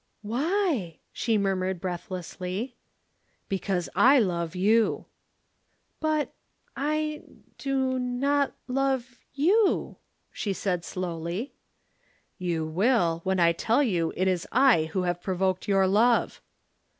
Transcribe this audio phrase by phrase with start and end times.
[0.23, 2.75] "Why?" she murmured breathlessly.
[3.49, 5.05] "Because I love you."
[5.99, 6.33] "But
[6.75, 7.21] I
[7.59, 9.97] do not love you,"
[10.31, 11.53] she said slowly.
[12.39, 16.41] "You will, when I tell you it is I who have provoked your love."